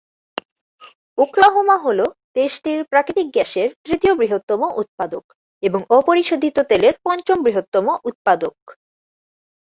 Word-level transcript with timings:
Oklahoma 1.17 1.77
হল 1.77 1.99
দেশটির 2.35 2.79
প্রাকৃতিক 2.83 3.27
গ্যাসের 3.33 3.69
তৃতীয় 3.85 4.13
বৃহত্তম 4.15 4.61
উৎপাদক 4.81 5.23
এবং 5.63 5.79
অপরিশোধিত 5.89 6.57
তেলের 6.69 6.95
পঞ্চম 7.05 7.37
বৃহত্তম 7.43 7.85
উৎপাদক। 8.05 8.55